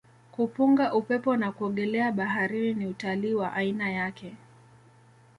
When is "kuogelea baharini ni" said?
1.51-2.87